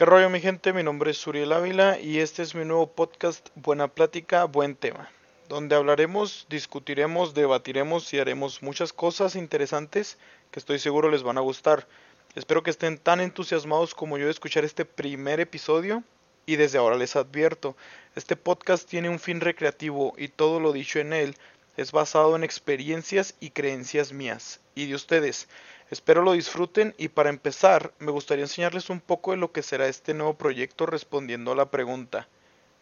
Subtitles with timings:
[0.00, 0.72] ¿Qué rollo mi gente?
[0.72, 5.10] Mi nombre es Suriel Ávila y este es mi nuevo podcast Buena Plática, Buen Tema,
[5.46, 10.16] donde hablaremos, discutiremos, debatiremos y haremos muchas cosas interesantes
[10.52, 11.86] que estoy seguro les van a gustar.
[12.34, 16.02] Espero que estén tan entusiasmados como yo de escuchar este primer episodio
[16.46, 17.76] y desde ahora les advierto,
[18.16, 21.36] este podcast tiene un fin recreativo y todo lo dicho en él
[21.76, 25.48] es basado en experiencias y creencias mías y de ustedes.
[25.90, 29.88] Espero lo disfruten y para empezar me gustaría enseñarles un poco de lo que será
[29.88, 32.28] este nuevo proyecto respondiendo a la pregunta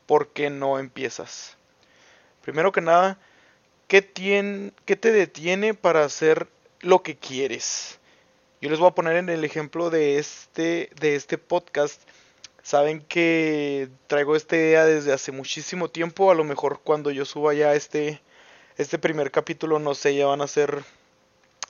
[0.08, 1.56] ¿por qué no empiezas?
[2.40, 3.18] Primero que nada,
[3.88, 4.10] ¿qué,
[4.84, 6.48] qué te detiene para hacer
[6.80, 7.98] lo que quieres?
[8.62, 12.00] Yo les voy a poner en el ejemplo de este, de este podcast.
[12.62, 16.30] Saben que traigo esta idea desde hace muchísimo tiempo.
[16.30, 18.22] A lo mejor cuando yo suba ya este,
[18.78, 20.82] este primer capítulo, no sé, ya van a ser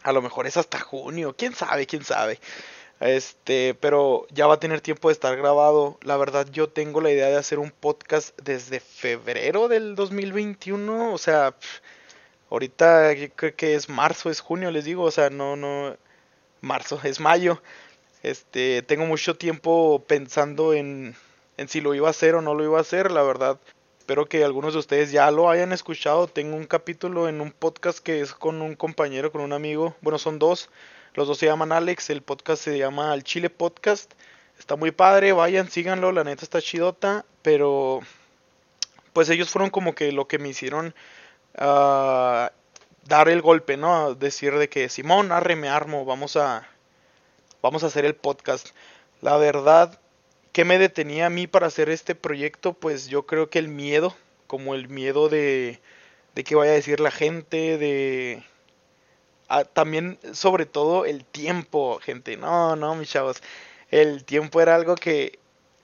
[0.03, 2.39] a lo mejor es hasta junio, quién sabe, quién sabe.
[3.01, 5.99] Este, pero ya va a tener tiempo de estar grabado.
[6.03, 11.13] La verdad, yo tengo la idea de hacer un podcast desde febrero del 2021.
[11.13, 11.55] O sea,
[12.51, 15.05] ahorita creo que es marzo, es junio, les digo.
[15.05, 15.97] O sea, no, no,
[16.61, 17.63] marzo, es mayo.
[18.23, 21.15] Este, tengo mucho tiempo pensando en,
[21.57, 23.11] en si lo iba a hacer o no lo iba a hacer.
[23.13, 23.61] La verdad,
[24.09, 26.29] espero que algunos de ustedes ya lo hayan escuchado.
[26.29, 29.97] Tengo un capítulo en un podcast que es con un compañero, con un amigo.
[30.01, 30.71] Bueno, son dos.
[31.13, 32.09] Los dos se llaman Alex.
[32.09, 34.11] El podcast se llama Al Chile Podcast.
[34.59, 36.11] Está muy padre, vayan, síganlo.
[36.13, 37.27] La neta está chidota.
[37.43, 38.01] Pero,
[39.13, 40.95] pues ellos fueron como que lo que me hicieron
[41.59, 42.49] uh,
[43.05, 44.15] dar el golpe, ¿no?
[44.15, 46.07] Decir de que Simón, arre, me armo.
[46.07, 46.67] Vamos a,
[47.61, 48.69] vamos a hacer el podcast.
[49.21, 50.01] La verdad,
[50.59, 52.73] ¿Qué me detenía a mí para hacer este proyecto?
[52.73, 54.17] Pues yo creo que el miedo,
[54.49, 55.79] como el miedo de,
[56.35, 58.43] de qué vaya a decir la gente, de...
[59.73, 62.37] También, sobre todo, el tiempo, gente.
[62.37, 63.41] No, no, mis chavos.
[63.93, 65.39] El tiempo era algo que...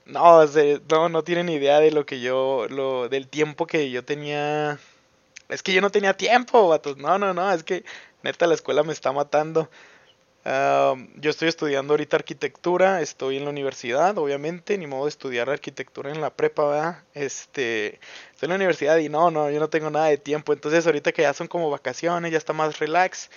[0.06, 0.44] No,
[0.90, 2.66] no, no tienen idea de lo que yo...
[2.68, 4.80] Lo, del tiempo que yo tenía...
[5.48, 6.96] Es que yo no tenía tiempo, vatos.
[6.96, 7.52] No, no, no.
[7.52, 7.84] Es que
[8.24, 9.70] neta la escuela me está matando
[10.44, 16.10] yo estoy estudiando ahorita arquitectura, estoy en la universidad, obviamente, ni modo de estudiar arquitectura
[16.10, 17.02] en la prepa, ¿verdad?
[17.14, 17.98] Este,
[18.32, 21.12] estoy en la universidad y no, no, yo no tengo nada de tiempo, entonces ahorita
[21.12, 23.30] que ya son como vacaciones, ya está más relax,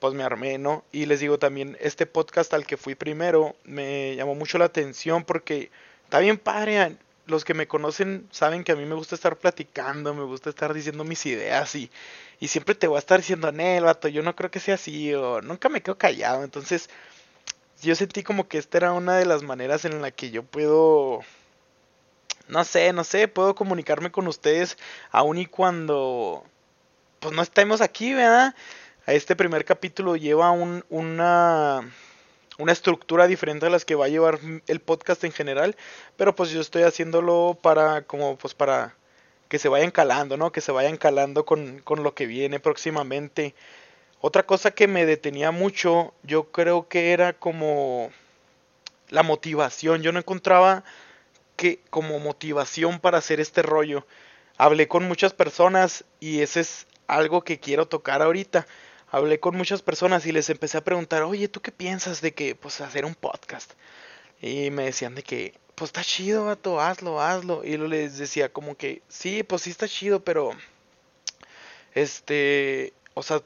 [0.00, 0.84] pues me armé, ¿no?
[0.90, 5.24] Y les digo también, este podcast al que fui primero me llamó mucho la atención
[5.24, 5.70] porque
[6.04, 6.96] está bien padre,
[7.30, 10.74] los que me conocen saben que a mí me gusta estar platicando, me gusta estar
[10.74, 11.90] diciendo mis ideas y,
[12.40, 15.14] y siempre te voy a estar diciendo, el vato, yo no creo que sea así
[15.14, 16.44] o nunca me quedo callado.
[16.44, 16.90] Entonces,
[17.82, 21.20] yo sentí como que esta era una de las maneras en la que yo puedo,
[22.48, 24.76] no sé, no sé, puedo comunicarme con ustedes
[25.10, 26.44] aun y cuando,
[27.20, 28.54] pues no estemos aquí, ¿verdad?
[29.06, 31.90] A este primer capítulo lleva un, una
[32.60, 35.76] una estructura diferente a las que va a llevar el podcast en general,
[36.16, 38.94] pero pues yo estoy haciéndolo para como pues para
[39.48, 40.52] que se vayan calando, ¿no?
[40.52, 43.54] Que se vayan calando con, con lo que viene próximamente.
[44.20, 48.10] Otra cosa que me detenía mucho, yo creo que era como
[49.08, 50.02] la motivación.
[50.02, 50.84] Yo no encontraba
[51.56, 54.06] que como motivación para hacer este rollo.
[54.56, 58.66] Hablé con muchas personas y ese es algo que quiero tocar ahorita
[59.10, 62.54] hablé con muchas personas y les empecé a preguntar, oye, ¿tú qué piensas de que,
[62.54, 63.72] pues, hacer un podcast?
[64.40, 67.62] Y me decían de que, pues, está chido, vato, hazlo, hazlo.
[67.64, 70.52] Y yo les decía como que, sí, pues, sí está chido, pero,
[71.94, 73.42] este, o sea,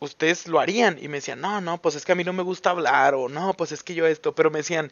[0.00, 0.98] ustedes lo harían.
[1.00, 3.28] Y me decían, no, no, pues es que a mí no me gusta hablar, o
[3.28, 4.90] no, pues es que yo esto, pero me decían,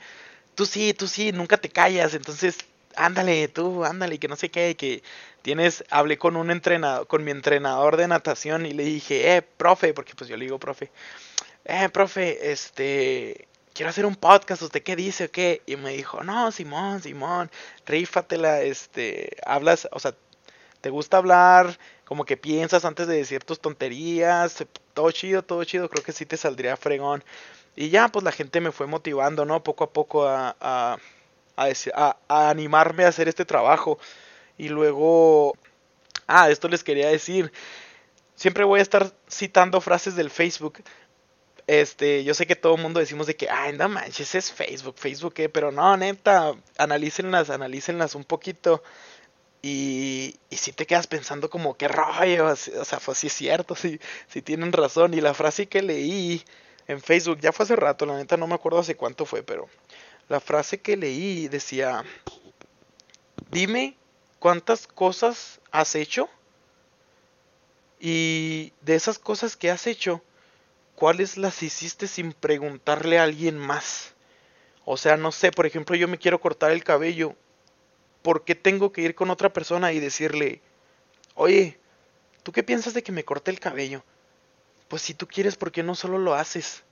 [0.55, 2.59] tú sí, tú sí, nunca te callas, entonces
[2.97, 5.03] ándale, tú, ándale, que no sé qué, que
[5.43, 9.95] tienes, hablé con un entrenador, con mi entrenador de natación y le dije, eh, profe,
[9.95, 10.91] porque pues yo le digo profe,
[11.65, 15.63] eh, profe, este, quiero hacer un podcast, ¿usted qué dice o qué?
[15.67, 17.51] Y me dijo, no, Simón, Simón,
[17.87, 20.15] rífatela, este, hablas, o sea,
[20.81, 24.65] te gusta hablar, como que piensas antes de decir tus tonterías,
[24.95, 27.23] todo chido, todo chido, creo que sí te saldría fregón.
[27.77, 29.63] Y ya, pues la gente me fue motivando, ¿no?
[29.63, 30.99] Poco a poco a a,
[32.29, 33.99] animarme a hacer este trabajo.
[34.59, 35.55] Y luego,
[36.27, 37.53] ah, esto les quería decir,
[38.35, 40.83] siempre voy a estar citando frases del Facebook.
[41.67, 44.97] Este, yo sé que todo el mundo decimos de que, ay, no manches, es Facebook,
[44.99, 45.49] Facebook, ¿qué?
[45.49, 48.83] Pero no, neta, analícenlas, analícenlas un poquito.
[49.63, 53.75] Y, y si te quedas pensando como, qué rollo, o sea, pues sí es cierto,
[53.77, 55.15] si sí, tienen razón.
[55.15, 56.43] Y la frase que leí
[56.89, 59.69] en Facebook, ya fue hace rato, la neta no me acuerdo hace cuánto fue, pero
[60.31, 62.05] la frase que leí decía,
[63.51, 63.97] dime
[64.39, 66.29] cuántas cosas has hecho
[67.99, 70.23] y de esas cosas que has hecho,
[70.95, 74.15] ¿cuáles las hiciste sin preguntarle a alguien más?
[74.85, 77.35] O sea, no sé, por ejemplo, yo me quiero cortar el cabello.
[78.23, 80.63] ¿Por qué tengo que ir con otra persona y decirle,
[81.35, 81.81] oye,
[82.45, 84.05] ¿tú qué piensas de que me corte el cabello?
[84.87, 86.85] Pues si tú quieres, ¿por qué no solo lo haces?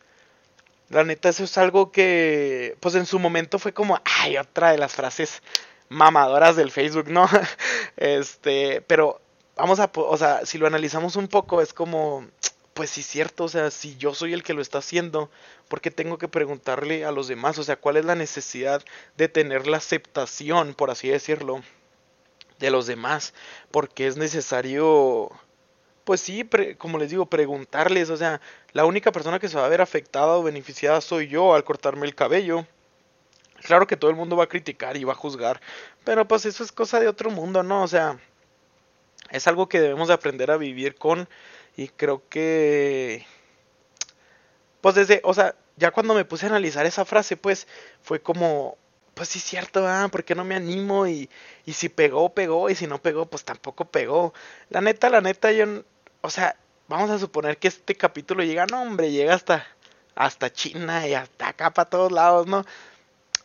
[0.91, 4.79] La neta, eso es algo que, pues en su momento fue como, ay, otra de
[4.79, 5.43] las frases
[5.91, 7.29] mamadoras del Facebook, ¿no?
[7.97, 9.21] este, pero
[9.57, 12.27] vamos a, o sea, si lo analizamos un poco, es como,
[12.73, 15.31] pues sí, cierto, o sea, si yo soy el que lo está haciendo,
[15.69, 17.59] ¿por qué tengo que preguntarle a los demás?
[17.59, 18.83] O sea, ¿cuál es la necesidad
[19.17, 21.63] de tener la aceptación, por así decirlo,
[22.61, 23.35] de los demás?
[23.71, 25.31] Porque es necesario
[26.09, 26.43] pues sí,
[26.79, 28.41] como les digo, preguntarles, o sea,
[28.73, 32.07] la única persona que se va a ver afectada o beneficiada soy yo al cortarme
[32.07, 32.67] el cabello.
[33.63, 35.61] Claro que todo el mundo va a criticar y va a juzgar,
[36.05, 37.83] pero pues eso es cosa de otro mundo, ¿no?
[37.83, 38.19] O sea,
[39.31, 41.29] es algo que debemos de aprender a vivir con
[41.77, 43.27] y creo que
[44.81, 47.67] pues desde, o sea, ya cuando me puse a analizar esa frase, pues
[48.01, 48.79] fue como
[49.13, 51.07] pues sí cierto, ah, ¿por qué no me animo?
[51.09, 51.29] Y,
[51.67, 54.33] y si pegó, pegó, y si no pegó, pues tampoco pegó.
[54.71, 55.67] La neta, la neta, yo
[56.21, 56.57] o sea,
[56.89, 59.67] vamos a suponer que este capítulo llega, no hombre, llega hasta,
[60.15, 62.65] hasta China y hasta acá para todos lados, ¿no?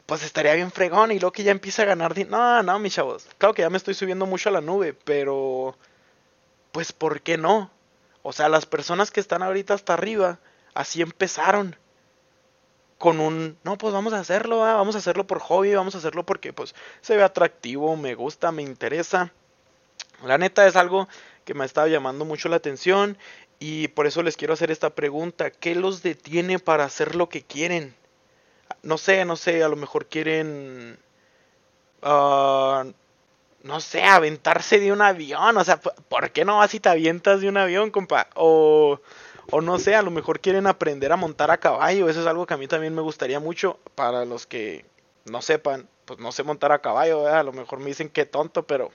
[0.05, 2.37] Pues estaría bien fregón y luego que ya empieza a ganar dinero.
[2.37, 3.27] No, no, mis chavos.
[3.37, 5.77] Claro que ya me estoy subiendo mucho a la nube, pero...
[6.71, 7.69] Pues, ¿por qué no?
[8.23, 10.39] O sea, las personas que están ahorita hasta arriba,
[10.73, 11.77] así empezaron.
[12.97, 16.25] Con un, no, pues vamos a hacerlo, vamos a hacerlo por hobby, vamos a hacerlo
[16.25, 19.31] porque pues se ve atractivo, me gusta, me interesa.
[20.23, 21.09] La neta es algo
[21.43, 23.17] que me ha estado llamando mucho la atención
[23.59, 25.51] y por eso les quiero hacer esta pregunta.
[25.51, 27.95] ¿Qué los detiene para hacer lo que quieren?
[28.81, 30.97] No sé, no sé, a lo mejor quieren...
[32.01, 32.85] Ah,
[33.63, 35.55] no sé, aventarse de un avión.
[35.57, 38.27] O sea, ¿por qué no vas y te avientas de un avión, compa?
[38.35, 38.99] O,
[39.49, 42.09] o no sé, a lo mejor quieren aprender a montar a caballo.
[42.09, 43.79] Eso es algo que a mí también me gustaría mucho.
[43.95, 44.85] Para los que
[45.25, 47.27] no sepan, pues no sé montar a caballo.
[47.27, 48.91] A lo mejor me dicen que tonto, pero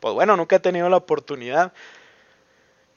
[0.00, 1.72] pues bueno, nunca he tenido la oportunidad.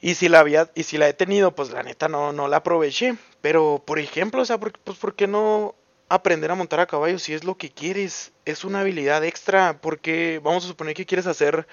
[0.01, 2.57] Y si la había, y si la he tenido, pues la neta no, no la
[2.57, 3.15] aproveché.
[3.41, 5.75] Pero, por ejemplo, o sea, pues ¿por qué no
[6.07, 8.31] aprender a montar a caballo si es lo que quieres?
[8.45, 11.67] Es una habilidad extra, porque vamos a suponer que quieres hacer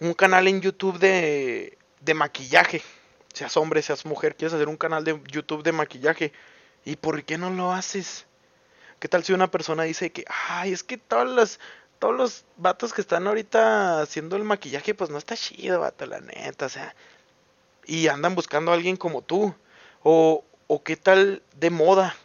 [0.00, 2.82] un canal en YouTube de, de maquillaje.
[3.34, 6.32] Seas hombre, seas mujer, quieres hacer un canal de YouTube de maquillaje.
[6.84, 8.26] ¿Y por qué no lo haces?
[8.98, 11.60] ¿Qué tal si una persona dice que, ay, es que todas las,
[12.02, 16.18] todos los vatos que están ahorita haciendo el maquillaje, pues no está chido, vato, la
[16.18, 16.96] neta, o sea.
[17.86, 19.54] Y andan buscando a alguien como tú.
[20.02, 22.16] O, o qué tal de moda.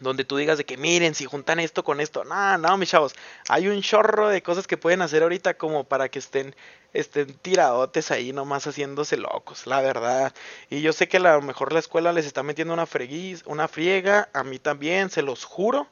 [0.00, 2.24] Donde tú digas de que miren, si juntan esto con esto.
[2.24, 3.14] No, no, mis chavos.
[3.50, 6.56] Hay un chorro de cosas que pueden hacer ahorita como para que estén,
[6.94, 10.32] estén tiradotes ahí nomás haciéndose locos, la verdad.
[10.70, 13.68] Y yo sé que a lo mejor la escuela les está metiendo una freguiz, una
[13.68, 14.30] friega.
[14.32, 15.86] A mí también, se los juro.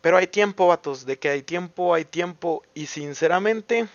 [0.00, 2.62] Pero hay tiempo, vatos, de que hay tiempo, hay tiempo.
[2.74, 3.88] Y sinceramente,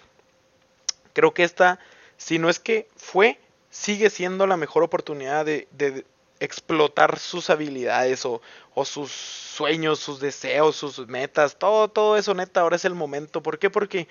[1.14, 1.80] creo que esta,
[2.18, 6.06] si no es que fue, sigue siendo la mejor oportunidad de, de
[6.40, 8.42] explotar sus habilidades o,
[8.74, 13.42] o, sus sueños, sus deseos, sus metas, todo, todo eso neta, ahora es el momento.
[13.42, 13.70] ¿Por qué?
[13.70, 14.08] Porque,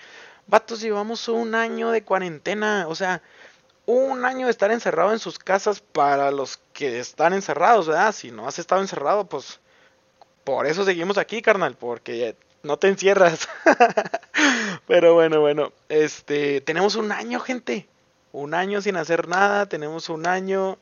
[0.47, 3.23] vatos, llevamos un año de cuarentena, o sea,
[3.87, 8.13] un año de estar encerrado en sus casas para los que están encerrados, ¿verdad?
[8.13, 9.61] Si no has estado encerrado, pues
[10.45, 13.49] por eso seguimos aquí, carnal, porque no te encierras.
[14.87, 17.89] Pero bueno, bueno, este, tenemos un año, gente.
[18.33, 20.77] Un año sin hacer nada, tenemos un año,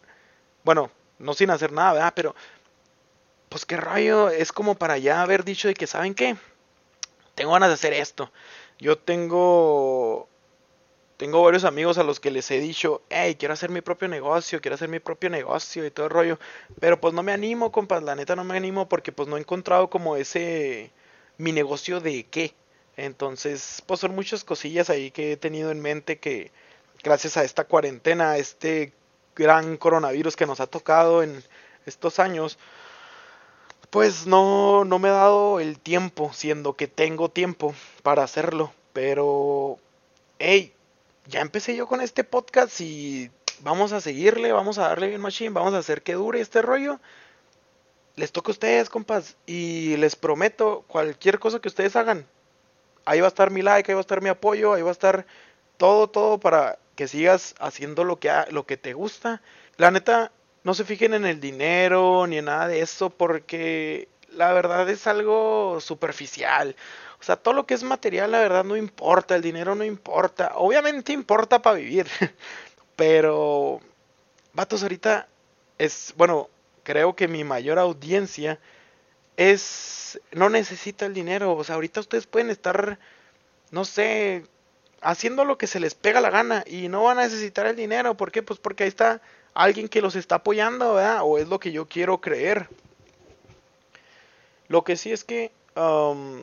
[0.64, 2.12] bueno, no sin hacer nada, ¿verdad?
[2.16, 2.35] Pero,
[3.49, 6.37] pues qué rayo, es como para ya haber dicho de que, ¿saben qué?
[7.35, 8.33] Tengo ganas de hacer esto.
[8.78, 10.01] Yo tengo
[11.23, 14.61] tengo varios amigos a los que les he dicho, hey, quiero hacer mi propio negocio,
[14.61, 16.37] quiero hacer mi propio negocio y todo el rollo.
[16.81, 19.41] Pero pues no me animo, compas, la neta no me animo porque pues no he
[19.41, 20.91] encontrado como ese,
[21.38, 22.55] mi negocio de qué.
[22.97, 26.50] Entonces, pues son muchas cosillas ahí que he tenido en mente que
[27.05, 28.93] gracias a esta cuarentena, a este
[29.37, 31.45] gran coronavirus que nos ha tocado en
[31.87, 32.59] estos años,
[33.91, 38.73] pues no, no me he dado el tiempo, siendo que tengo tiempo para hacerlo.
[38.93, 39.79] Pero,
[40.41, 40.75] hey,
[41.26, 45.50] ya empecé yo con este podcast y vamos a seguirle, vamos a darle bien machine,
[45.50, 47.00] vamos a hacer que dure este rollo.
[48.17, 52.26] Les toca a ustedes, compas, y les prometo, cualquier cosa que ustedes hagan,
[53.05, 54.93] ahí va a estar mi like, ahí va a estar mi apoyo, ahí va a
[54.93, 55.26] estar
[55.79, 59.41] todo, todo para que sigas haciendo lo que, lo que te gusta.
[59.76, 60.31] La neta,
[60.64, 65.07] no se fijen en el dinero ni en nada de eso, porque la verdad es
[65.07, 66.76] algo superficial.
[67.23, 70.55] O sea, todo lo que es material, la verdad, no importa, el dinero no importa.
[70.57, 72.09] Obviamente importa para vivir,
[72.97, 73.81] pero,
[74.52, 75.29] vatos, ahorita
[75.79, 76.50] es, bueno,
[76.83, 78.59] creo que mi mayor audiencia
[79.37, 81.52] es, no necesita el dinero.
[81.52, 82.99] O sea, ahorita ustedes pueden estar,
[83.71, 84.45] no sé,
[85.00, 88.17] haciendo lo que se les pega la gana y no van a necesitar el dinero.
[88.17, 88.43] ¿Por qué?
[88.43, 89.23] Pues porque ahí está
[89.55, 91.21] alguien que los está apoyando, ¿verdad?
[91.23, 92.69] O es lo que yo quiero creer.
[94.67, 96.43] Lo que sí es que um,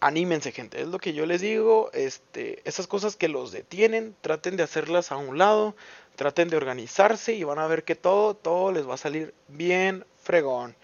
[0.00, 0.80] anímense, gente.
[0.80, 1.90] Es lo que yo les digo.
[1.92, 5.76] Este, esas cosas que los detienen, traten de hacerlas a un lado,
[6.16, 10.04] traten de organizarse y van a ver que todo, todo les va a salir bien
[10.22, 10.76] fregón.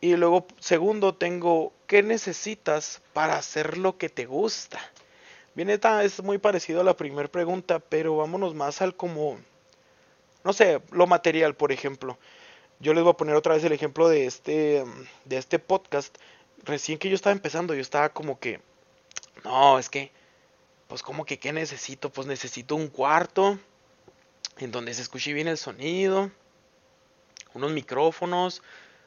[0.00, 4.80] Y luego, segundo, tengo, ¿qué necesitas para hacer lo que te gusta?
[5.54, 9.38] Bien, esta es muy parecido a la primera pregunta, pero vámonos más al como,
[10.44, 12.18] no sé, lo material, por ejemplo.
[12.80, 14.84] Yo les voy a poner otra vez el ejemplo de este,
[15.24, 16.18] de este podcast
[16.64, 18.60] recién que yo estaba empezando, yo estaba como que,
[19.44, 20.12] no, es que,
[20.88, 22.10] pues como que, ¿qué necesito?
[22.10, 23.58] Pues necesito un cuarto
[24.58, 26.30] en donde se escuche bien el sonido,
[27.54, 28.62] unos micrófonos,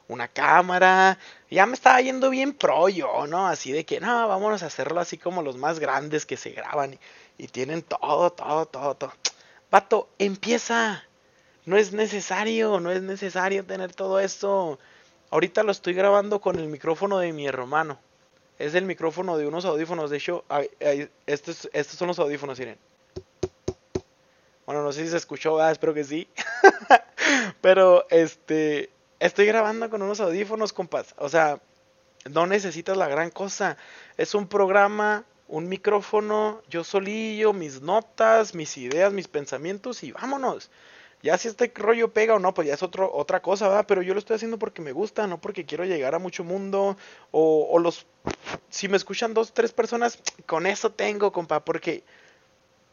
[0.07, 1.17] una cámara.
[1.49, 3.47] Ya me estaba yendo bien pro yo, ¿no?
[3.47, 6.97] Así de que, no, vámonos a hacerlo así como los más grandes que se graban
[7.37, 9.13] y, tienen todo, todo, todo, todo.
[9.69, 11.03] Pato, empieza.
[11.65, 14.79] No es necesario, no es necesario tener todo esto.
[15.35, 17.99] Ahorita lo estoy grabando con el micrófono de mi hermano.
[18.57, 20.09] Es el micrófono de unos audífonos.
[20.09, 20.45] De hecho,
[21.25, 22.77] estos, son los audífonos, miren.
[24.65, 26.29] Bueno, no sé si se escuchó, espero que sí.
[27.61, 28.89] Pero este,
[29.19, 31.13] estoy grabando con unos audífonos, compas.
[31.17, 31.59] O sea,
[32.31, 33.75] no necesitas la gran cosa.
[34.15, 40.71] Es un programa, un micrófono, yo solillo, mis notas, mis ideas, mis pensamientos y vámonos.
[41.25, 43.85] Ya si este rollo pega o no, pues ya es otro, otra cosa, ¿verdad?
[43.87, 46.97] Pero yo lo estoy haciendo porque me gusta, no porque quiero llegar a mucho mundo.
[47.31, 48.05] O, los.
[48.69, 52.03] Si me escuchan dos, tres personas, con eso tengo, compa, porque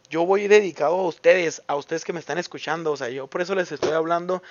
[0.09, 2.93] yo voy dedicado a ustedes, a ustedes que me están escuchando.
[2.93, 4.43] O sea, yo por eso les estoy hablando.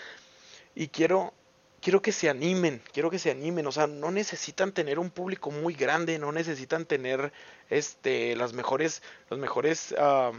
[0.75, 1.33] Y quiero,
[1.81, 5.49] quiero que se animen, quiero que se animen, o sea, no necesitan tener un público
[5.49, 7.33] muy grande, no necesitan tener
[7.71, 10.37] este las mejores los mejores uh,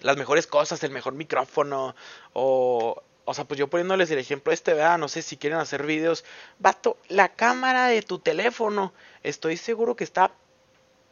[0.00, 1.94] las mejores cosas, el mejor micrófono
[2.32, 5.84] o o sea, pues yo poniéndoles el ejemplo este, vea, no sé si quieren hacer
[5.84, 6.24] videos,
[6.58, 10.30] vato, la cámara de tu teléfono, estoy seguro que está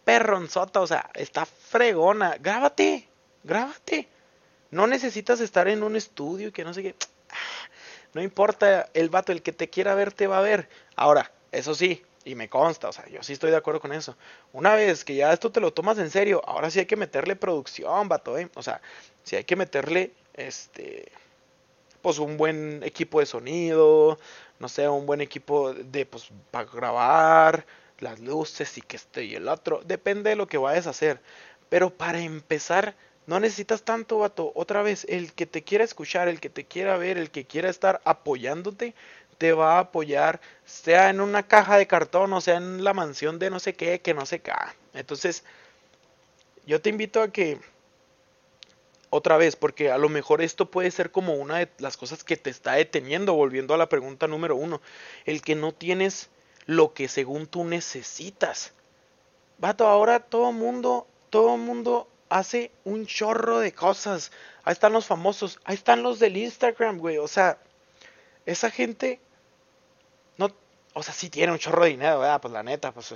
[0.07, 3.07] perronzota, o sea, está fregona, grábate,
[3.45, 4.09] grábate.
[4.71, 6.95] No necesitas estar en un estudio que no sé qué.
[8.15, 10.71] No importa, el vato, el que te quiera ver, te va a ver.
[10.95, 14.17] Ahora, eso sí, y me consta, o sea, yo sí estoy de acuerdo con eso.
[14.53, 17.37] Una vez que ya esto te lo tomas en serio, ahora sí hay que meterle
[17.37, 18.51] producción, vato, ¿eh?
[18.57, 18.83] O sea,
[19.23, 21.13] sí hay que meterle, este,
[22.03, 24.19] pues un buen equipo de sonido,
[24.59, 27.65] no sé, un buen equipo de, pues, para grabar,
[28.01, 31.21] las luces y que este y el otro, depende de lo que vayas a hacer.
[31.69, 34.53] Pero para empezar, no necesitas tanto, vato.
[34.55, 37.69] Otra vez, el que te quiera escuchar, el que te quiera ver, el que quiera
[37.71, 38.95] estar apoyándote,
[39.39, 43.39] te va a apoyar, sea en una caja de cartón o sea en la mansión
[43.39, 44.53] de no sé qué, que no sé qué.
[44.95, 45.45] Entonces,
[46.67, 47.61] yo te invito a que,
[49.11, 52.37] otra vez, porque a lo mejor esto puede ser como una de las cosas que
[52.37, 54.81] te está deteniendo, volviendo a la pregunta número uno,
[55.25, 56.29] el que no tienes
[56.67, 58.73] lo que según tú necesitas.
[59.59, 64.33] Vato, ahora todo mundo, todo mundo hace un chorro de cosas.
[64.65, 67.19] Ahí están los famosos, ahí están los del Instagram, güey.
[67.19, 67.59] O sea,
[68.45, 69.21] esa gente
[70.99, 72.41] o sea, sí tiene un chorro de dinero, ¿verdad?
[72.41, 73.15] Pues la neta, pues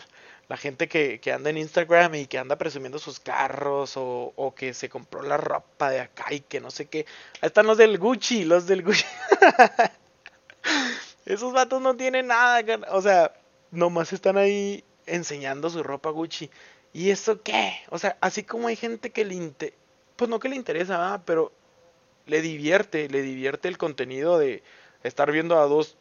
[0.49, 4.55] la gente que, que anda en Instagram y que anda presumiendo sus carros o, o,
[4.55, 7.07] que se compró la ropa de acá y que no sé qué.
[7.41, 9.07] Ahí están los del Gucci, los del Gucci.
[11.25, 13.33] Esos vatos no tienen nada, o sea,
[13.71, 16.51] nomás están ahí enseñando su ropa Gucci.
[16.93, 17.81] ¿Y eso qué?
[17.89, 19.77] O sea, así como hay gente que le interesa,
[20.17, 21.23] pues no que le interesa, ¿verdad?
[21.25, 21.51] pero
[22.27, 24.63] le divierte, le divierte el contenido de
[25.03, 25.97] estar viendo a dos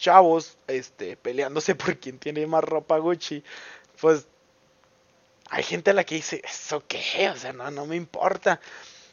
[0.00, 3.44] chavos este, peleándose por quién tiene más ropa Gucci,
[4.00, 4.26] pues
[5.50, 7.30] hay gente a la que dice, ¿eso qué?
[7.30, 8.60] O sea, no, no me importa.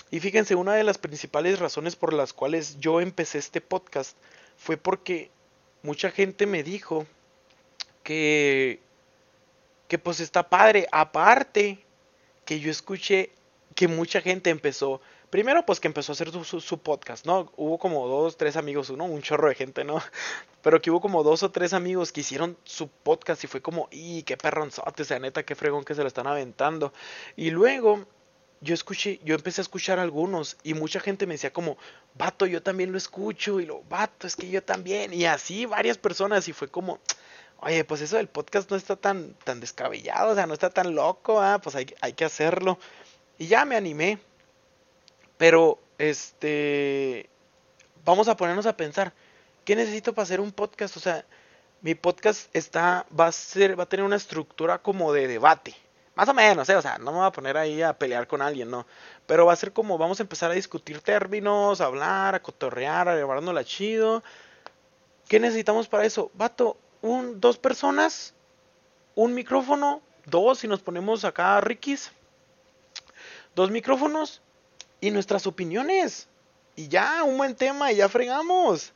[0.10, 4.16] Y fíjense, una de las principales razones por las cuales yo empecé este podcast
[4.58, 5.30] fue porque
[5.84, 7.06] mucha gente me dijo
[8.04, 8.80] que,
[9.88, 10.88] que pues está padre.
[10.92, 11.84] Aparte,
[12.46, 13.32] que yo escuché
[13.76, 17.52] que mucha gente empezó Primero, pues que empezó a hacer su, podcast, ¿no?
[17.58, 20.02] Hubo como dos, tres amigos, uno, un chorro de gente, ¿no?
[20.62, 23.90] Pero que hubo como dos o tres amigos que hicieron su podcast y fue como,
[23.92, 25.02] ¡y qué perronzote!
[25.02, 26.94] O sea, neta, qué fregón que se lo están aventando.
[27.36, 28.06] Y luego
[28.62, 31.78] yo escuché, yo empecé a escuchar algunos y mucha gente me decía como,
[32.16, 35.14] vato, yo también lo escucho y lo, vato, es que yo también.
[35.14, 37.00] Y así varias personas y fue como,
[37.60, 40.96] oye, pues eso del podcast no está tan, tan descabellado, o sea, no está tan
[40.96, 42.80] loco, ah, pues hay, hay que hacerlo.
[43.38, 44.20] Y ya me animé.
[45.38, 47.30] Pero, este,
[48.04, 49.14] vamos a ponernos a pensar,
[49.66, 50.98] ¿qué necesito para hacer un podcast?
[50.98, 51.26] O sea,
[51.82, 55.76] mi podcast está, va a ser, va a tener una estructura como de debate.
[56.16, 56.76] Más o menos, ¿eh?
[56.76, 58.88] o sea, no me voy a poner ahí a pelear con alguien, no.
[59.28, 63.08] Pero va a ser como vamos a empezar a discutir términos, a hablar, a cotorrear,
[63.08, 64.24] a llevárnosla chido.
[65.28, 66.32] ¿Qué necesitamos para eso?
[66.34, 68.34] Vato, un, dos personas,
[69.14, 72.12] un micrófono, dos, si nos ponemos acá rikis,
[73.54, 74.42] dos micrófonos
[75.02, 76.28] y nuestras opiniones.
[76.76, 78.94] Y ya, un buen tema, y ya fregamos.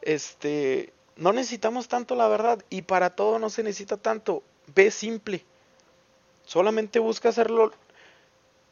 [0.00, 4.42] Este, no necesitamos tanto, la verdad, y para todo no se necesita tanto.
[4.74, 5.44] Ve simple.
[6.44, 7.72] Solamente busca hacerlo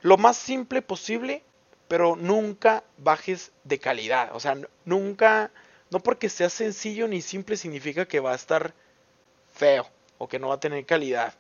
[0.00, 1.42] lo más simple posible,
[1.88, 4.30] pero nunca bajes de calidad.
[4.34, 5.50] O sea, nunca,
[5.90, 8.74] no porque sea sencillo ni simple significa que va a estar
[9.52, 9.86] feo
[10.18, 11.34] o que no va a tener calidad.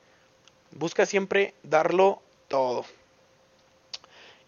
[0.72, 2.84] Busca siempre darlo todo.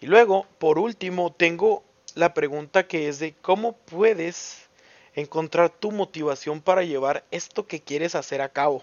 [0.02, 1.84] Y luego, por último, tengo
[2.16, 4.68] la pregunta que es de cómo puedes
[5.14, 8.82] encontrar tu motivación para llevar esto que quieres hacer a cabo.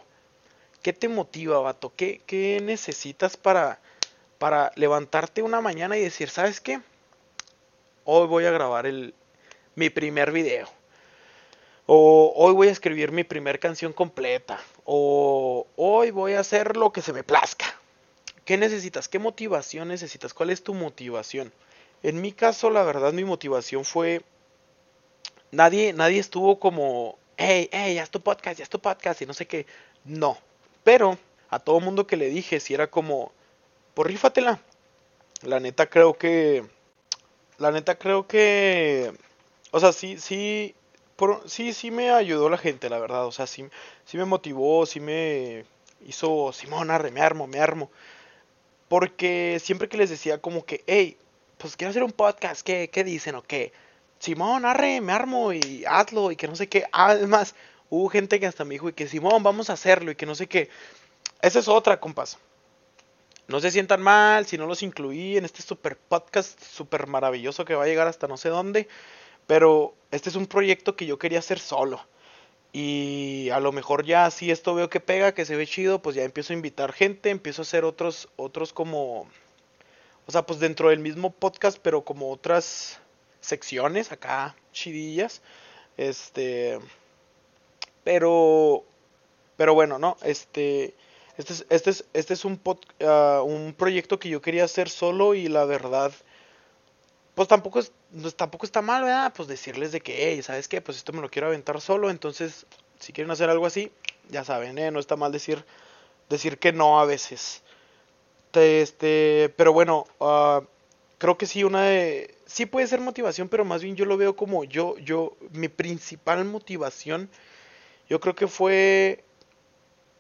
[0.82, 1.92] ¿Qué te motiva, vato?
[1.94, 3.82] ¿Qué, necesitas para,
[4.38, 6.80] para levantarte una mañana y decir, ¿sabes qué?
[8.06, 9.14] Hoy voy a grabar el,
[9.76, 10.70] mi primer video.
[11.86, 14.58] O hoy voy a escribir mi primer canción completa.
[14.86, 17.69] O hoy voy a hacer lo que se me plazca.
[18.50, 19.08] ¿Qué necesitas?
[19.08, 20.34] ¿Qué motivación necesitas?
[20.34, 21.54] ¿Cuál es tu motivación?
[22.02, 24.24] En mi caso, la verdad, mi motivación fue.
[25.52, 27.20] Nadie, nadie estuvo como.
[27.38, 29.68] Hey, hey, haz tu podcast, haz tu podcast y no sé qué.
[30.04, 30.36] No.
[30.84, 31.20] Pero
[31.52, 33.32] a todo mundo que le dije, si era como
[33.94, 34.60] pues rífatela.
[35.44, 36.66] La neta creo que.
[37.60, 39.14] La neta creo que.
[39.70, 40.74] O sea, sí, sí.
[41.46, 43.28] sí, sí me ayudó la gente, la verdad.
[43.28, 43.70] O sea, sí,
[44.06, 45.66] sí me motivó, sí me
[46.08, 46.52] hizo.
[46.52, 47.92] Simón, arre, me armo, me armo.
[48.90, 51.18] Porque siempre que les decía como que, hey,
[51.58, 53.72] pues quiero hacer un podcast, ¿qué, qué dicen o qué?
[54.20, 56.86] Simón, arre, me armo y hazlo y que no sé qué.
[56.92, 57.56] Además,
[57.90, 60.36] hubo gente que hasta me dijo y que Simón, vamos a hacerlo y que no
[60.36, 60.70] sé qué.
[61.42, 62.38] Esa es otra, compas.
[63.48, 67.76] No se sientan mal si no los incluí en este super podcast super maravilloso que
[67.76, 68.88] va a llegar hasta no sé dónde.
[69.48, 72.06] Pero este es un proyecto que yo quería hacer solo.
[72.72, 76.16] Y a lo mejor ya si esto veo que pega, que se ve chido, pues
[76.16, 79.28] ya empiezo a invitar gente, empiezo a hacer otros, otros como,
[80.28, 83.00] o sea, pues dentro del mismo podcast, pero como otras
[83.42, 85.42] secciones acá, chidillas.
[85.98, 86.80] Este,
[88.04, 88.84] pero,
[89.58, 90.94] pero bueno, no, este,
[91.38, 92.62] este es, este es, este es un,
[93.02, 96.12] ah, un proyecto que yo quería hacer solo y la verdad,
[97.36, 97.92] pues tampoco, es,
[98.22, 99.34] pues tampoco está mal, ¿verdad?
[99.36, 100.82] Pues decirles de que, hey, ¿sabes qué?
[100.82, 102.66] Pues esto me lo quiero aventar solo, entonces,
[103.00, 103.92] si quieren hacer algo así,
[104.30, 104.92] ya saben, ¿eh?
[104.92, 105.66] No está mal decir,
[106.30, 107.64] decir que no a veces.
[108.54, 110.66] Este, pero bueno, uh,
[111.18, 112.36] creo que sí, una de...
[112.46, 116.46] Sí puede ser motivación, pero más bien yo lo veo como yo, yo, mi principal
[116.46, 117.30] motivación,
[118.10, 119.24] yo creo que fue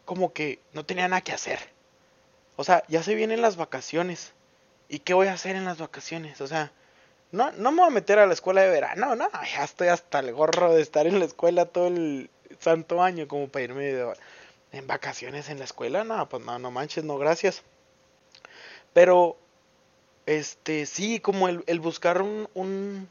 [0.05, 1.59] como que no tenía nada que hacer.
[2.55, 4.33] O sea, ya se vienen las vacaciones.
[4.89, 6.41] ¿Y qué voy a hacer en las vacaciones?
[6.41, 6.71] O sea,
[7.31, 10.19] no, no me voy a meter a la escuela de verano, no, ya estoy hasta
[10.19, 14.03] el gorro de estar en la escuela todo el santo año como para irme
[14.71, 17.63] en vacaciones en la escuela, no, pues no, no manches, no, gracias.
[18.93, 19.37] Pero,
[20.25, 23.07] este, sí, como el, el buscar un, un,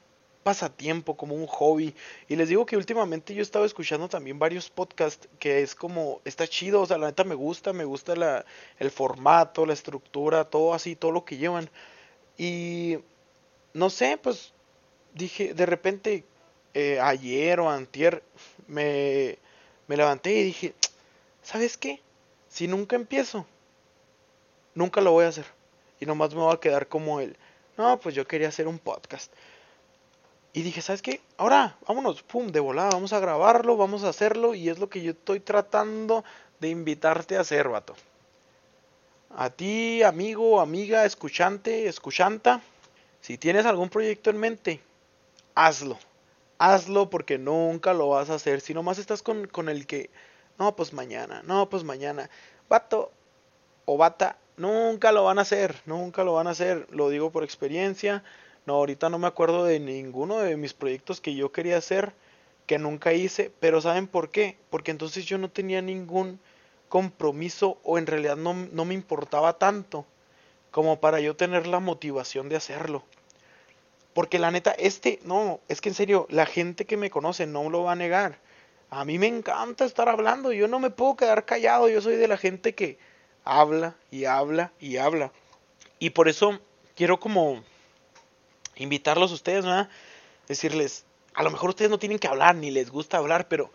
[0.49, 1.95] pasatiempo, como un hobby.
[2.27, 6.47] Y les digo que últimamente yo estaba escuchando también varios podcasts que es como, está
[6.47, 8.47] chido, o sea, la neta me gusta, me gusta la,
[8.79, 11.69] el formato, la estructura, todo así, todo lo que llevan.
[12.39, 12.97] Y
[13.75, 14.53] no sé, pues
[15.15, 16.25] dije, de repente,
[16.75, 18.23] eh, ayer o antier,
[18.67, 19.39] me,
[19.87, 20.75] me levanté y dije,
[21.43, 22.01] ¿sabes qué?
[22.49, 23.47] Si nunca empiezo,
[24.75, 25.47] nunca lo voy a hacer.
[26.01, 27.37] Y nomás me voy a quedar como él.
[27.77, 29.33] No, pues yo quería hacer un podcast.
[30.53, 31.21] Y dije, ¿sabes qué?
[31.37, 34.55] Ahora, vámonos, pum, de volada, vamos a grabarlo, vamos a hacerlo.
[34.55, 36.25] Y es lo que yo estoy tratando
[36.61, 37.95] de invitarte a hacer, vato.
[39.37, 42.63] A ti, amigo, amiga, escuchante, escuchanta,
[43.21, 44.81] si tienes algún proyecto en mente,
[45.55, 45.99] hazlo.
[46.59, 48.61] Hazlo porque nunca lo vas a hacer.
[48.61, 50.11] Si nomás estás con, con el que,
[50.59, 52.31] no, pues mañana, no, pues mañana.
[52.69, 53.13] Vato
[53.85, 56.87] o bata, nunca lo van a hacer, nunca lo van a hacer.
[56.91, 58.25] Lo digo por experiencia
[58.69, 62.13] no, ahorita no me acuerdo de ninguno de mis proyectos que yo quería hacer,
[62.67, 64.59] que nunca hice, pero ¿saben por qué?
[64.69, 66.39] Porque entonces yo no tenía ningún
[66.91, 70.05] compromiso o en realidad no, no me importaba tanto
[70.79, 73.03] como para yo tener la motivación de hacerlo.
[74.15, 77.69] Porque la neta, este, no, es que en serio, la gente que me conoce no
[77.69, 78.39] lo va a negar.
[78.89, 82.29] A mí me encanta estar hablando, yo no me puedo quedar callado, yo soy de
[82.29, 82.97] la gente que
[83.43, 85.33] habla y habla y habla.
[85.99, 86.61] Y por eso
[86.95, 87.65] quiero como
[88.77, 89.89] invitarlos a ustedes, ¿verdad?
[90.47, 93.73] Decirles, a lo mejor ustedes no tienen que hablar, ni les gusta hablar, pero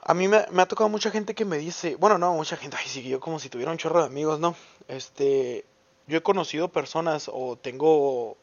[0.00, 2.76] A mí me, me ha tocado mucha gente que me dice, bueno, no, mucha gente,
[2.78, 4.54] ay, sí, yo como si tuviera un chorro de amigos, ¿no?
[4.86, 5.64] Este,
[6.08, 8.36] yo he conocido personas o tengo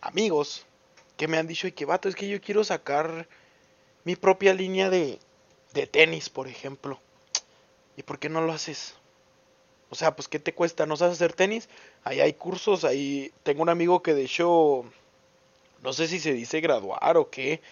[0.00, 0.66] amigos
[1.16, 3.26] que me han dicho, y que vato, es que yo quiero sacar
[4.04, 5.18] mi propia línea de,
[5.72, 7.00] de tenis, por ejemplo.
[7.96, 8.94] ¿Y por qué no lo haces?
[9.88, 10.84] O sea, pues ¿qué te cuesta?
[10.84, 11.68] ¿No sabes hacer tenis?
[12.04, 14.84] Ahí hay cursos, ahí tengo un amigo que de hecho,
[15.82, 17.62] no sé si se dice graduar o qué,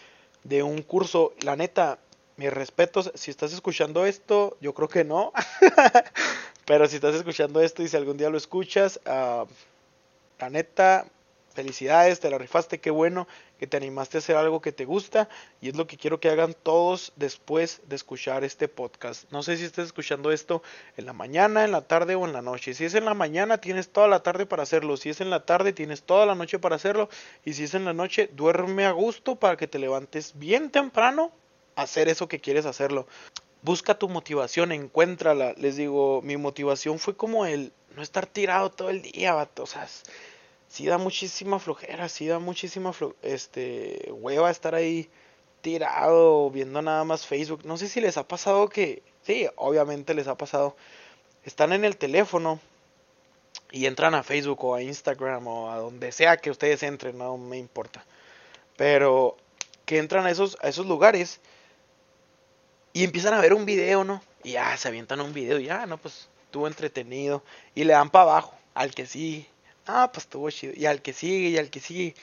[0.43, 1.35] de un curso.
[1.41, 1.99] La neta,
[2.37, 5.33] mis respetos, si estás escuchando esto, yo creo que no.
[6.67, 9.47] Pero si estás escuchando esto y si algún día lo escuchas, uh,
[10.39, 11.07] la neta,
[11.55, 13.27] felicidades, te la rifaste, qué bueno
[13.59, 15.29] que te animaste a hacer algo que te gusta
[15.61, 19.31] y es lo que quiero que hagan todos después de escuchar este podcast.
[19.31, 20.63] No sé si estás escuchando esto
[20.97, 22.75] en la mañana, en la tarde o en la noche.
[22.75, 24.97] Si es en la mañana, tienes toda la tarde para hacerlo.
[24.97, 27.09] Si es en la tarde, tienes toda la noche para hacerlo.
[27.45, 31.31] Y si es en la noche, duerme a gusto para que te levantes bien temprano
[31.77, 33.07] a hacer eso que quieres hacerlo.
[33.65, 35.55] Busca tu motivación, encuéntrala.
[35.57, 39.63] Les digo, mi motivación fue como el no estar tirado todo el día, vato.
[39.63, 39.89] O sea,
[40.69, 45.09] sí da muchísima flojera, sí da muchísima este, hueva estar ahí
[45.63, 47.65] tirado viendo nada más Facebook.
[47.65, 50.77] No sé si les ha pasado que, sí, obviamente les ha pasado.
[51.43, 52.61] Están en el teléfono
[53.73, 57.39] y entran a Facebook o a Instagram o a donde sea que ustedes entren, no
[57.39, 58.05] me importa.
[58.77, 59.39] Pero
[59.87, 61.41] que entran a esos, a esos lugares
[62.95, 64.23] y empiezan a ver un video, ¿no?
[64.43, 67.43] Y ya se avientan un video y ya, no, pues estuvo entretenido.
[67.75, 69.47] Y le dan para abajo al que sí,
[69.87, 70.73] Ah, pues estuvo chido.
[70.77, 72.15] Y al que sigue, y al que sigue.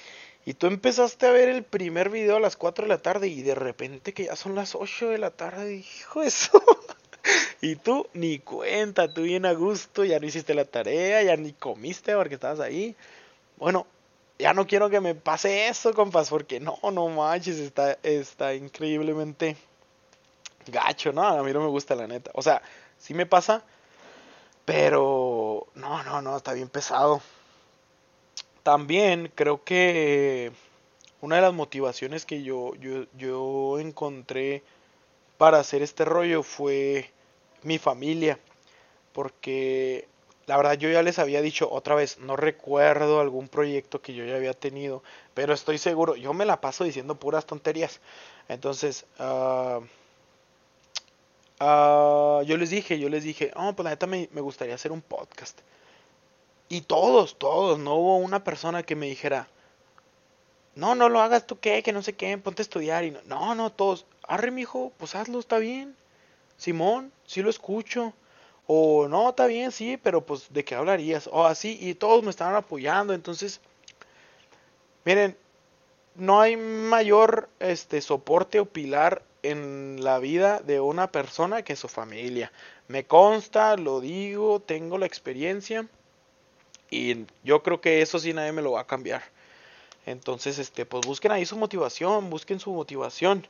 [0.46, 3.42] Y tú empezaste a ver el primer video a las 4 de la tarde y
[3.44, 6.64] de repente que ya son las 8 de la tarde, hijo eso.
[7.62, 11.54] y tú ni cuenta, tú bien a gusto, ya no hiciste la tarea, ya ni
[11.54, 12.96] comiste porque estabas ahí.
[13.58, 13.86] Bueno,
[14.40, 19.58] ya no quiero que me pase eso, compas, porque no, no manches, está, está increíblemente
[20.68, 21.24] gacho, ¿no?
[21.24, 22.32] A mí no me gusta la neta.
[22.34, 22.62] O sea,
[22.98, 23.64] sí me pasa,
[24.66, 27.22] pero no, no, no, está bien pesado.
[28.64, 30.52] También creo que
[31.22, 34.64] una de las motivaciones que yo, yo, yo encontré
[35.38, 37.12] para hacer este rollo fue
[37.64, 38.40] mi familia.
[39.14, 40.08] Porque
[40.46, 44.26] la verdad yo ya les había dicho otra vez, no recuerdo algún proyecto que yo
[44.26, 48.02] ya había tenido, pero estoy seguro, yo me la paso diciendo puras tonterías.
[48.48, 49.82] Entonces, uh,
[51.62, 54.92] uh, yo les dije, yo les dije, oh, pues la neta me, me gustaría hacer
[54.92, 55.62] un podcast.
[56.70, 59.48] Y todos, todos, no hubo una persona que me dijera,
[60.76, 63.04] no, no lo hagas tú qué, que no sé qué, ponte a estudiar.
[63.04, 65.96] Y no, no, no todos, arre mijo, pues hazlo, está bien.
[66.58, 68.14] Simón, sí lo escucho.
[68.68, 71.28] O no, está bien, sí, pero pues de qué hablarías.
[71.32, 73.14] O así, y todos me estaban apoyando.
[73.14, 73.60] Entonces,
[75.04, 75.36] miren,
[76.16, 81.88] no hay mayor este soporte o pilar en la vida de una persona que su
[81.88, 82.52] familia.
[82.88, 85.88] Me consta, lo digo, tengo la experiencia.
[86.90, 89.24] Y yo creo que eso sí nadie me lo va a cambiar.
[90.06, 93.48] Entonces, este, pues busquen ahí su motivación, busquen su motivación.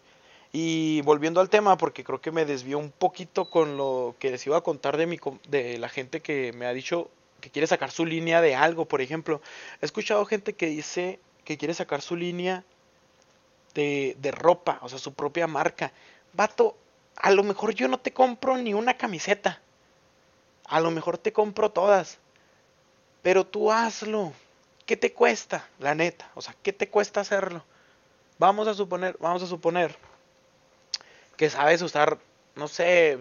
[0.54, 4.46] Y volviendo al tema, porque creo que me desvió un poquito con lo que les
[4.46, 7.92] iba a contar de, mi, de la gente que me ha dicho que quiere sacar
[7.92, 9.42] su línea de algo, por ejemplo.
[9.82, 12.64] He escuchado gente que dice que quiere sacar su línea
[13.74, 15.92] de, de ropa, o sea, su propia marca.
[16.34, 16.76] Vato,
[17.16, 19.62] a lo mejor yo no te compro ni una camiseta.
[20.66, 22.18] A lo mejor te compro todas.
[23.22, 24.34] Pero tú hazlo.
[24.86, 25.68] ¿Qué te cuesta?
[25.80, 26.30] La neta.
[26.34, 27.64] O sea, ¿qué te cuesta hacerlo?
[28.40, 29.96] Vamos a suponer, vamos a suponer
[31.38, 32.18] que sabes usar,
[32.56, 33.20] no sé,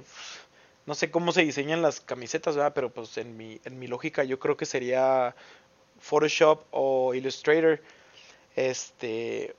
[0.87, 2.73] no sé cómo se diseñan las camisetas, ¿verdad?
[2.75, 5.35] Pero pues en mi, en mi lógica yo creo que sería
[6.01, 7.81] Photoshop o Illustrator.
[8.57, 9.55] Este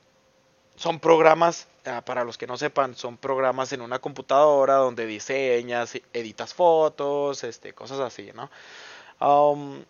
[0.75, 5.95] son programas, ah, para los que no sepan, son programas en una computadora donde diseñas,
[6.13, 8.49] editas fotos, este, cosas así, ¿no?
[9.25, 9.83] Um,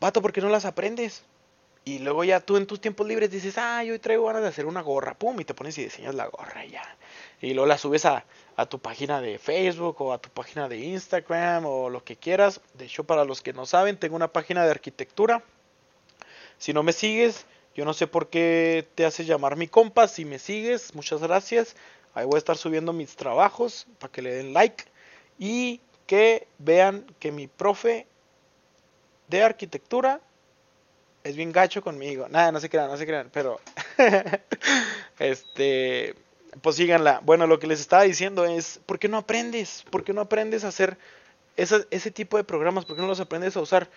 [0.00, 1.24] vato, ¿por qué no las aprendes?
[1.84, 4.66] Y luego ya tú en tus tiempos libres dices, ah, yo traigo ganas de hacer
[4.66, 6.96] una gorra, pum, y te pones y diseñas la gorra y ya.
[7.40, 10.76] Y luego la subes a, a, tu página de Facebook o a tu página de
[10.76, 12.60] Instagram o lo que quieras.
[12.74, 15.42] De hecho, para los que no saben, tengo una página de arquitectura.
[16.58, 20.08] Si no me sigues, yo no sé por qué te haces llamar mi compa.
[20.08, 21.76] Si me sigues, muchas gracias.
[22.14, 24.84] Ahí voy a estar subiendo mis trabajos para que le den like
[25.38, 28.06] y que vean que mi profe
[29.28, 30.20] de arquitectura
[31.22, 32.28] es bien gacho conmigo.
[32.28, 33.60] Nada, no se crean, no se crean, pero
[35.18, 36.16] este
[36.62, 37.20] pues síganla.
[37.24, 39.84] Bueno, lo que les estaba diciendo es, ¿por qué no aprendes?
[39.90, 40.98] ¿Por qué no aprendes a hacer
[41.56, 42.84] ese tipo de programas?
[42.84, 43.88] ¿Por qué no los aprendes a usar?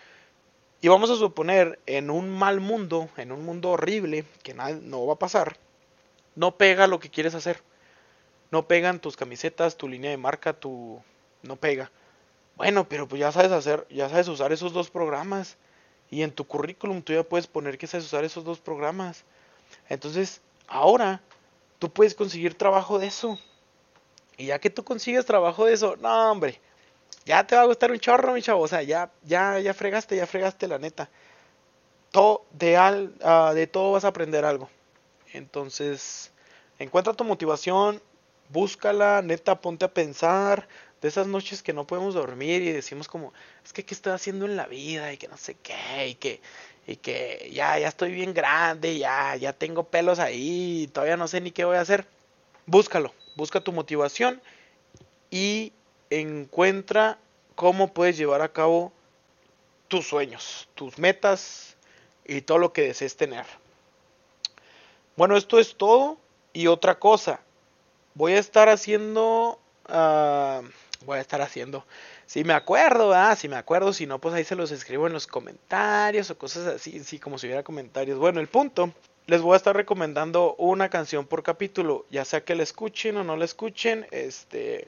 [0.83, 5.05] Y vamos a suponer, en un mal mundo, en un mundo horrible, que nada, no
[5.05, 5.55] va a pasar,
[6.35, 7.63] no pega lo que quieres hacer.
[8.51, 11.01] no pegan tus camisetas, tu línea de marca, tu
[11.41, 11.89] no pega.
[12.57, 15.55] Bueno, pero pues ya sabes hacer, ya sabes usar esos dos programas.
[16.11, 19.23] Y en tu currículum tú ya puedes poner que sabes usar esos dos programas.
[19.87, 21.21] Entonces, ahora
[21.79, 23.39] tú puedes conseguir trabajo de eso.
[24.35, 26.59] Y ya que tú consigues trabajo de eso, no, hombre,
[27.25, 28.61] ya te va a gustar un chorro, mi chavo.
[28.61, 31.09] O sea, ya, ya, ya fregaste, ya fregaste la neta.
[32.11, 34.69] Todo, de, al, ah, de todo vas a aprender algo.
[35.33, 36.31] Entonces,
[36.79, 38.01] encuentra tu motivación,
[38.49, 40.67] búscala, neta, ponte a pensar.
[41.01, 43.33] De esas noches que no podemos dormir y decimos como,
[43.65, 46.39] es que qué estoy haciendo en la vida y que no sé qué, y que,
[46.87, 51.27] y que ya, ya estoy bien grande, ya, ya tengo pelos ahí, y todavía no
[51.27, 52.07] sé ni qué voy a hacer.
[52.65, 54.41] Búscalo, busca tu motivación
[55.29, 55.73] y
[56.09, 57.17] encuentra
[57.55, 58.91] cómo puedes llevar a cabo
[59.87, 61.75] tus sueños, tus metas
[62.25, 63.45] y todo lo que desees tener.
[65.15, 66.17] Bueno, esto es todo.
[66.53, 67.39] Y otra cosa,
[68.13, 69.59] voy a estar haciendo...
[69.89, 70.63] Uh,
[71.05, 71.85] voy a estar haciendo...
[72.25, 75.13] Si me acuerdo, ah, si me acuerdo, si no, pues ahí se los escribo en
[75.13, 78.17] los comentarios o cosas así, sí, como si hubiera comentarios.
[78.17, 78.91] Bueno, el punto,
[79.27, 83.23] les voy a estar recomendando una canción por capítulo, ya sea que la escuchen o
[83.23, 84.87] no la escuchen, este,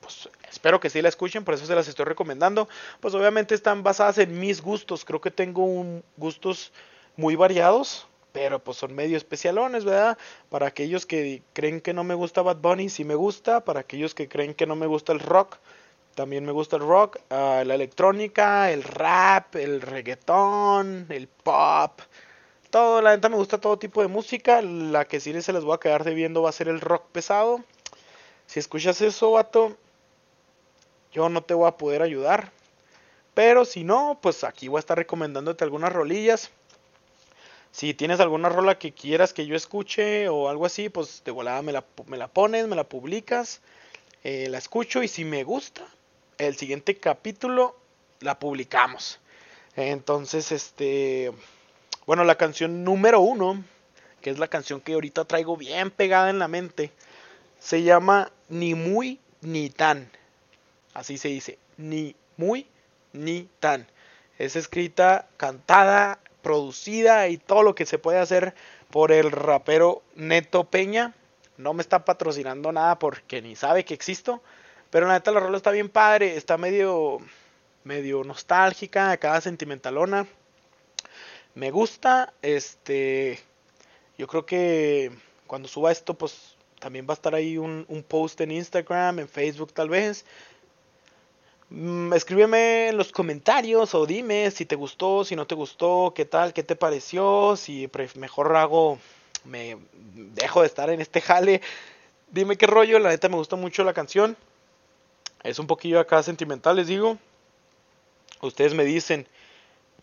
[0.00, 2.68] pues espero que sí la escuchen, por eso se las estoy recomendando.
[3.00, 6.72] Pues obviamente están basadas en mis gustos, creo que tengo un, gustos
[7.16, 10.18] muy variados, pero pues son medio especialones, ¿verdad?
[10.48, 14.14] Para aquellos que creen que no me gusta Bad Bunny, sí me gusta, para aquellos
[14.14, 15.58] que creen que no me gusta el rock,
[16.14, 22.00] también me gusta el rock, uh, la electrónica, el rap, el reggaetón, el pop,
[22.70, 25.74] todo, la neta me gusta todo tipo de música, la que sí se les voy
[25.74, 27.60] a quedar debiendo va a ser el rock pesado.
[28.46, 29.76] Si escuchas eso, vato,
[31.12, 32.50] yo no te voy a poder ayudar.
[33.34, 36.50] Pero si no, pues aquí voy a estar recomendándote algunas rolillas
[37.72, 41.62] si tienes alguna rola que quieras que yo escuche o algo así, pues de volada
[41.62, 43.62] me la, me la pones, me la publicas,
[44.22, 45.82] eh, la escucho y si me gusta,
[46.36, 47.74] el siguiente capítulo
[48.20, 49.18] la publicamos.
[49.74, 51.32] Entonces, este,
[52.06, 53.64] bueno, la canción número uno,
[54.20, 56.92] que es la canción que ahorita traigo bien pegada en la mente,
[57.58, 60.10] se llama Ni muy ni tan.
[60.94, 62.66] Así se dice, ni muy
[63.12, 63.86] ni tan.
[64.38, 68.54] Es escrita, cantada producida y todo lo que se puede hacer
[68.90, 71.14] por el rapero Neto Peña.
[71.56, 74.42] No me está patrocinando nada porque ni sabe que existo.
[74.90, 77.18] Pero la neta la rola está bien padre, está medio
[77.84, 80.26] medio nostálgica, acá sentimentalona.
[81.54, 83.38] Me gusta, este
[84.18, 85.10] yo creo que
[85.46, 89.72] cuando suba esto pues también va a estar ahí un, post en Instagram, en Facebook
[89.72, 90.24] tal vez,
[92.14, 96.52] escríbeme en los comentarios o dime si te gustó, si no te gustó, qué tal,
[96.52, 98.98] qué te pareció, si mejor hago,
[99.44, 99.76] me
[100.14, 101.60] dejo de estar en este jale.
[102.30, 104.36] Dime qué rollo, la neta me gusta mucho la canción.
[105.42, 107.18] Es un poquillo acá sentimental, les digo.
[108.40, 109.26] Ustedes me dicen.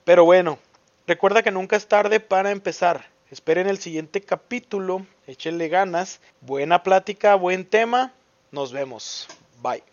[0.03, 0.59] Pero bueno,
[1.07, 3.07] recuerda que nunca es tarde para empezar.
[3.31, 5.05] Esperen el siguiente capítulo.
[5.27, 6.19] Échenle ganas.
[6.41, 8.13] Buena plática, buen tema.
[8.51, 9.27] Nos vemos.
[9.61, 9.83] Bye.